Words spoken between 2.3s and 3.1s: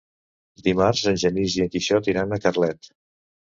a Carlet.